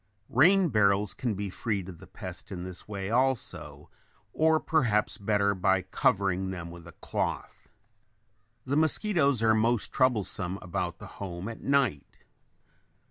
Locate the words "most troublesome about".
9.53-10.97